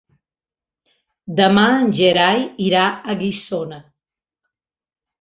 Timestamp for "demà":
1.41-1.67